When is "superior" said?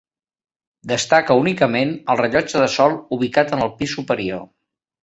4.01-4.47